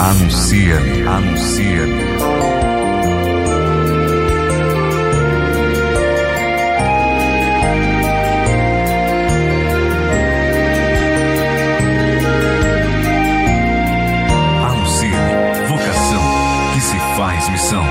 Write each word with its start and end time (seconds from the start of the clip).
Anuncia-me, 0.00 1.02
anuncia-me. 1.02 2.02
Anuncia-me, 14.62 15.66
vocação 15.66 16.22
que 16.72 16.80
se 16.80 16.96
faz 17.16 17.48
missão. 17.50 17.82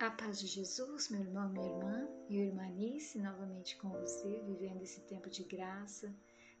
A 0.00 0.10
paz 0.10 0.40
de 0.40 0.48
Jesus, 0.48 1.10
meu 1.10 1.20
irmão, 1.20 1.48
minha 1.48 1.68
irmã, 1.68 2.08
e 2.28 2.38
irmã 2.38 2.64
Anice, 2.64 3.18
novamente 3.20 3.76
com 3.76 3.88
você, 3.90 4.42
vivendo 4.44 4.82
esse 4.82 5.00
tempo 5.02 5.30
de 5.30 5.44
graça, 5.44 6.12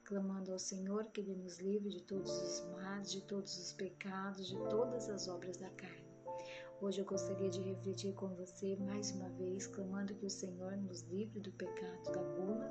clamando 0.06 0.52
ao 0.52 0.58
Senhor 0.58 1.04
que 1.06 1.20
Ele 1.20 1.34
nos 1.34 1.58
livre 1.58 1.90
de 1.90 2.00
todos 2.02 2.30
os 2.30 2.64
males, 2.70 3.10
de 3.10 3.20
todos 3.22 3.58
os 3.58 3.72
pecados, 3.72 4.46
de 4.46 4.56
todas 4.68 5.10
as 5.10 5.26
obras 5.26 5.56
da 5.56 5.68
carne. 5.70 6.06
Hoje 6.80 7.00
eu 7.00 7.04
gostaria 7.04 7.50
de 7.50 7.60
refletir 7.60 8.14
com 8.14 8.28
você 8.28 8.76
mais 8.76 9.10
uma 9.10 9.28
vez, 9.30 9.66
clamando 9.66 10.14
que 10.14 10.26
o 10.26 10.30
Senhor 10.30 10.76
nos 10.76 11.02
livre 11.02 11.40
do 11.40 11.50
pecado 11.52 12.12
da 12.12 12.22
gula, 12.22 12.70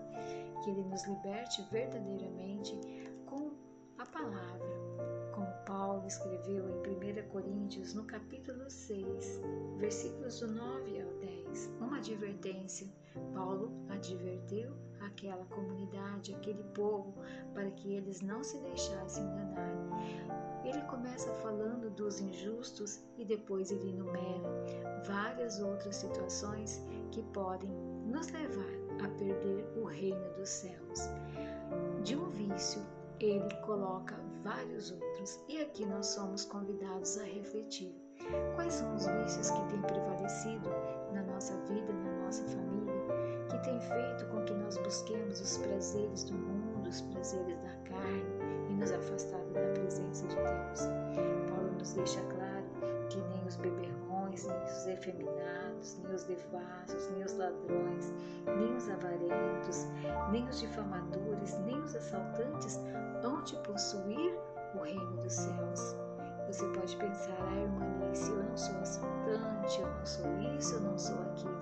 que 0.64 0.70
Ele 0.70 0.84
nos 0.84 1.06
liberte 1.06 1.62
verdadeiramente 1.72 2.74
com 3.26 3.52
a 3.98 4.06
palavra, 4.06 4.70
como 5.34 5.66
Paulo 5.66 6.08
escreveu 6.08 6.70
em 6.70 7.24
1 7.26 7.30
Coríntios, 7.30 7.94
no 7.94 8.06
capítulo 8.06 8.70
6, 8.70 9.42
versículos 9.78 10.40
do 10.40 10.48
9 10.48 11.02
ao 11.02 11.05
10, 11.05 11.05
uma 11.05 11.05
advertência. 12.06 12.88
Paulo 13.34 13.72
adverteu 13.90 14.72
aquela 15.02 15.46
comunidade, 15.46 16.36
aquele 16.36 16.64
povo, 16.76 17.14
para 17.54 17.72
que 17.72 17.94
eles 17.94 18.22
não 18.22 18.44
se 18.44 18.60
deixassem 18.60 19.24
enganar. 19.24 20.62
Ele 20.64 20.82
começa 20.84 21.32
falando 21.36 21.90
dos 21.92 22.20
injustos 22.20 23.04
e 23.18 23.26
depois 23.26 23.72
ele 23.72 23.90
enumera 23.90 24.50
várias 25.06 25.60
outras 25.60 25.96
situações 25.96 26.84
que 27.12 27.24
podem 27.24 27.70
nos 28.06 28.30
levar 28.30 29.04
a 29.04 29.08
perder 29.18 29.66
o 29.78 29.86
reino 29.86 30.34
dos 30.34 30.50
céus. 30.50 31.10
De 32.04 32.16
um 32.16 32.30
vício, 32.30 32.82
ele 33.20 33.56
coloca 33.66 34.16
vários 34.44 34.92
outros 34.92 35.40
e 35.48 35.62
aqui 35.62 35.86
nós 35.86 36.08
somos 36.08 36.46
convidados 36.46 37.18
a 37.18 37.24
refletir. 37.24 37.96
Quais 38.56 38.74
são 38.74 38.96
os 38.96 39.06
vícios 39.06 39.52
que 39.52 39.66
têm 39.68 39.82
prevalecido 39.82 40.70
nossa 41.36 41.54
vida, 41.68 41.92
na 41.92 42.24
nossa 42.24 42.44
família, 42.46 42.94
que 43.50 43.58
têm 43.60 43.80
feito 43.82 44.26
com 44.28 44.42
que 44.46 44.54
nós 44.54 44.78
busquemos 44.78 45.42
os 45.42 45.58
prazeres 45.58 46.24
do 46.24 46.34
mundo, 46.34 46.88
os 46.88 47.02
prazeres 47.02 47.58
da 47.58 47.76
carne 47.90 48.24
e 48.70 48.74
nos 48.74 48.90
afastado 48.92 49.46
da 49.52 49.62
presença 49.74 50.26
de 50.28 50.36
Deus? 50.36 50.80
Paulo 51.50 51.72
nos 51.78 51.94
deixa 51.94 52.22
claro 52.22 52.66
que 53.10 53.18
nem 53.18 53.46
os 53.46 53.58
beberrões, 53.58 54.48
nem 54.48 54.64
os 54.64 54.88
efeminados, 54.88 56.00
nem 56.02 56.16
os 56.16 56.24
devassos, 56.24 57.12
nem 57.12 57.24
os 57.26 57.38
ladrões, 57.38 58.14
nem 58.58 58.74
os 58.78 58.90
avarentos, 58.90 59.88
nem 60.32 60.48
os 60.48 60.62
difamadores, 60.62 61.60
nem 61.66 61.78
os 61.82 61.96
assaltantes 61.98 62.80
hão 63.22 63.44
de 63.44 63.58
possuir 63.58 64.34
o 64.74 64.84
reino 64.84 65.22
dos 65.22 65.34
céus. 65.34 65.65
Você 66.56 66.68
pode 66.68 66.96
pensar, 66.96 67.36
ah, 67.50 67.54
irmãnice, 67.54 68.32
eu 68.32 68.42
não 68.42 68.56
sou 68.56 68.80
assaltante, 68.80 69.82
eu 69.82 69.90
não 69.90 70.06
sou 70.06 70.40
isso, 70.56 70.76
eu 70.76 70.80
não 70.80 70.98
sou 70.98 71.22
aquilo. 71.24 71.60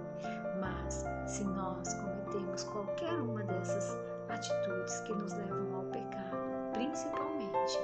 Mas 0.59 1.03
se 1.25 1.43
nós 1.45 1.95
cometemos 1.95 2.63
qualquer 2.65 3.11
uma 3.13 3.43
dessas 3.43 3.97
atitudes 4.29 4.99
que 4.99 5.13
nos 5.13 5.33
levam 5.33 5.77
ao 5.77 5.83
pecado, 5.85 6.37
principalmente 6.73 7.79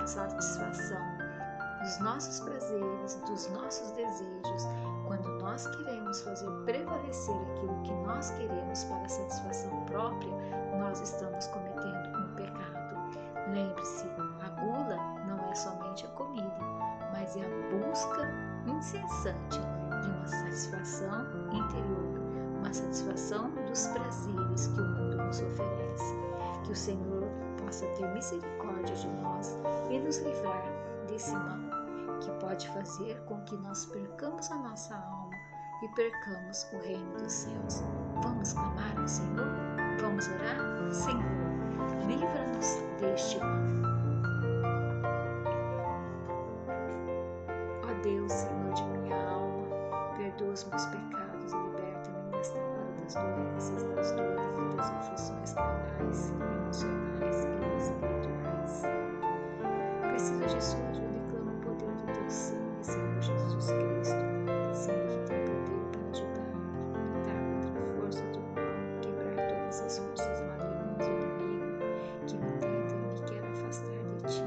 a 0.00 0.06
satisfação 0.06 1.02
dos 1.82 1.98
nossos 1.98 2.40
prazeres, 2.40 3.16
dos 3.26 3.50
nossos 3.50 3.90
desejos, 3.90 4.62
quando 5.06 5.28
nós 5.38 5.66
queremos 5.66 6.22
fazer 6.22 6.50
prevalecer 6.64 7.36
aquilo 7.52 7.82
que 7.82 7.92
nós 7.92 8.30
queremos 8.30 8.82
para 8.84 9.04
a 9.04 9.08
satisfação 9.10 9.84
própria, 9.84 10.32
nós 10.78 11.02
estamos 11.02 11.48
cometendo 11.48 11.85
satisfação 20.96 21.26
interior, 21.52 22.58
uma 22.58 22.72
satisfação 22.72 23.50
dos 23.68 23.86
prazeres 23.88 24.68
que 24.68 24.80
o 24.80 24.84
mundo 24.84 25.16
nos 25.16 25.40
oferece. 25.42 26.14
Que 26.64 26.72
o 26.72 26.76
Senhor 26.76 27.22
possa 27.62 27.86
ter 27.88 28.06
misericórdia 28.14 28.94
de 28.94 29.06
nós 29.22 29.56
e 29.90 29.98
nos 29.98 30.18
livrar 30.18 30.64
desse 31.06 31.32
mal 31.32 31.58
que 32.20 32.30
pode 32.40 32.68
fazer 32.70 33.20
com 33.26 33.40
que 33.42 33.56
nós 33.58 33.84
percamos 33.86 34.50
a 34.50 34.56
nossa 34.56 34.94
alma 34.94 35.36
e 35.82 35.88
percamos 35.88 36.66
o 36.72 36.78
reino 36.78 37.18
dos 37.18 37.32
céus. 37.32 37.82
Vamos 38.22 38.54
clamar 38.54 38.98
ao 38.98 39.06
Senhor? 39.06 39.46
Vamos 40.00 40.26
orar? 40.28 40.92
Senhor, 40.92 42.06
livra-nos 42.06 42.66
deste 43.00 43.38
mal. 43.38 43.66
Ó 47.84 48.02
Deus, 48.02 48.32
Senhor 48.32 48.72
de 48.72 48.95
perdoa 50.36 50.52
os 50.52 50.64
meus 50.64 50.86
pecados 50.86 51.52
e 51.52 51.56
liberta-me 51.56 52.30
nesta 52.30 52.58
hora 52.58 52.92
das 53.00 53.14
doenças, 53.14 53.82
das 53.84 54.12
dores 54.12 54.58
e 54.58 54.76
das 54.76 54.90
aflições 54.90 55.52
carnais, 55.54 56.30
emocionais 56.30 57.44
e 57.44 57.76
espirituais. 57.78 58.82
Preciso 60.02 60.46
de 60.46 60.62
sua 60.62 60.88
ajuda 60.90 61.38
o 61.40 61.60
poder 61.60 61.90
do 61.96 62.12
teu 62.12 62.30
sangue, 62.30 62.84
Senhor 62.84 63.22
Jesus 63.22 63.66
Cristo. 63.70 64.24
Sangue 64.74 65.06
que 65.08 65.18
tem 65.26 65.44
poder 65.46 65.84
para 65.92 66.10
ajudar-me, 66.10 66.68
lutar 67.14 67.40
contra 67.62 67.80
a 67.80 67.86
força 67.96 68.24
do 68.32 68.40
mal, 68.40 69.00
quebrar 69.00 69.36
todas 69.48 69.80
as 69.80 69.98
forças 69.98 70.40
malignas 70.42 70.98
do 70.98 71.12
inimigo 71.12 71.78
que 72.26 72.36
me 72.36 72.52
tenta 72.58 72.94
e 72.94 72.98
me 72.98 73.20
quer 73.22 73.44
afastar 73.52 74.04
de 74.04 74.22
ti. 74.28 74.44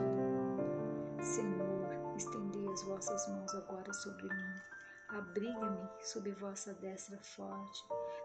Senhor, 1.23 2.15
estendei 2.15 2.67
as 2.71 2.83
vossas 2.83 3.27
mãos 3.29 3.55
agora 3.55 3.91
sobre 3.93 4.27
mim. 4.27 4.78
Abriga-me 5.09 5.89
sob 6.01 6.31
vossa 6.33 6.73
destra 6.75 7.17
forte, 7.17 7.83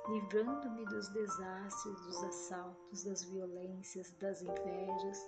livrando-me 0.09 0.85
dos 0.85 1.09
desastres, 1.09 2.01
dos 2.07 2.23
assaltos, 2.25 3.05
das 3.05 3.25
violências, 3.25 4.13
das 4.21 4.43
invejas 4.43 5.19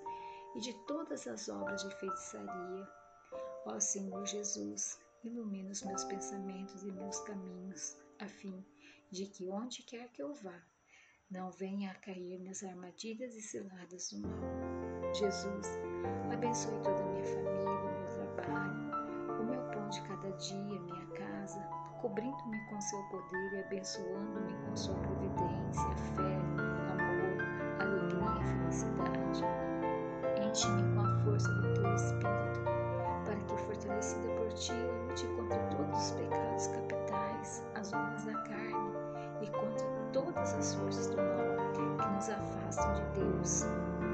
e 0.55 0.61
de 0.61 0.75
todas 0.87 1.27
as 1.27 1.49
obras 1.49 1.83
de 1.83 1.95
feitiçaria. 1.97 2.89
Ó 3.65 3.81
Senhor 3.81 4.27
Jesus, 4.27 5.01
ilumina 5.25 5.71
os 5.71 5.83
meus 5.83 6.05
pensamentos 6.05 6.83
e 6.83 6.93
meus 6.93 7.21
caminhos, 7.21 7.97
a 8.19 8.29
fim 8.29 8.65
de 9.11 9.27
que 9.27 9.49
onde 9.49 9.83
quer 9.83 10.09
que 10.13 10.23
eu 10.23 10.35
vá, 10.35 10.61
não 11.31 11.51
venha 11.51 11.91
a 11.91 11.95
cair 11.95 12.39
nas 12.41 12.63
armadilhas 12.63 13.35
e 13.35 13.41
ciladas 13.41 14.11
do 14.11 14.21
mal. 14.21 15.15
Jesus, 15.15 15.67
abençoe 16.33 16.83
toda 16.83 17.03
a 17.03 17.07
minha 17.07 17.25
família, 17.25 18.19
meu 18.19 18.35
trabalho, 18.37 19.41
o 19.41 19.45
meu 19.45 19.71
pão 19.71 19.89
de 19.89 20.03
cada 20.03 20.31
dia, 20.33 20.81
minha 20.81 21.07
casa, 21.07 21.36
cobrindo-me 22.01 22.59
com 22.67 22.81
seu 22.81 23.03
poder 23.05 23.53
e 23.53 23.61
abençoando-me 23.61 24.55
com 24.55 24.77
sua 24.77 24.95
providência, 24.97 25.97
fé, 26.15 26.37
amor, 26.93 27.37
alegria 27.81 28.41
e 28.41 28.45
felicidade. 28.45 29.45
Enche-me 30.49 30.95
com 30.95 31.01
a 31.01 31.19
força 31.25 31.49
do 31.49 31.75
teu 31.75 31.95
Espírito, 31.95 32.61
para 33.25 33.37
que, 33.37 33.57
fortalecida 33.65 34.29
por 34.35 34.53
ti, 34.55 34.73
eu 34.73 35.07
lute 35.07 35.27
contra 35.37 35.59
todos 35.77 35.99
os 35.99 36.11
pecados 36.13 36.67
capitais, 36.69 37.65
as 37.75 37.93
obras 37.93 38.25
da 38.25 38.35
carne 38.43 38.93
e 39.43 39.51
contra 39.51 39.87
todas 40.13 40.55
as 40.55 40.75
forças 40.75 41.09
do 41.09 41.17
mal 41.17 41.73
que 41.73 42.09
nos 42.09 42.29
afastam 42.29 42.95
de 42.95 43.21
Deus, 43.21 43.65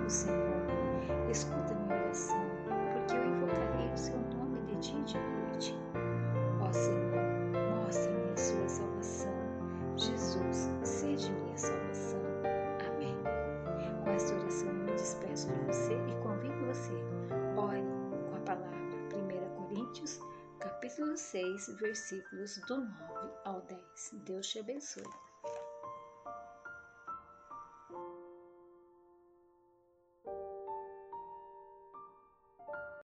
o 0.07 0.09
Senhor. 0.09 0.42
Capítulo 21.03 21.17
6, 21.17 21.69
versículos 21.81 22.59
do 22.69 22.77
9 22.77 23.33
ao 23.45 23.61
10. 23.63 23.81
Deus 24.25 24.47
te 24.47 24.61
abençoe. 24.61 25.03